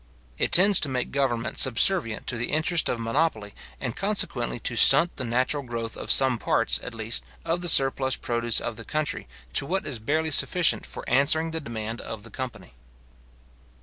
It 0.39 0.51
tends 0.51 0.79
to 0.79 0.89
make 0.89 1.11
government 1.11 1.59
subservient 1.59 2.25
to 2.25 2.35
the 2.35 2.47
interest 2.47 2.89
of 2.89 2.99
monopoly, 2.99 3.53
and 3.79 3.95
consequently 3.95 4.57
to 4.61 4.75
stunt 4.75 5.15
the 5.15 5.23
natural 5.23 5.61
growth 5.61 5.95
of 5.95 6.09
some 6.09 6.39
parts, 6.39 6.79
at 6.81 6.95
least, 6.95 7.23
of 7.45 7.61
the 7.61 7.69
surplus 7.69 8.15
produce 8.15 8.59
of 8.59 8.77
the 8.77 8.83
country, 8.83 9.27
to 9.53 9.67
what 9.67 9.85
is 9.85 9.99
barely 9.99 10.31
sufficient 10.31 10.87
for 10.87 11.07
answering 11.07 11.51
the 11.51 11.61
demand 11.61 12.01
of 12.01 12.23
the 12.23 12.31
company. 12.31 12.73